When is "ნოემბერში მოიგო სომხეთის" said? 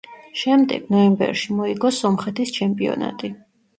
0.95-2.57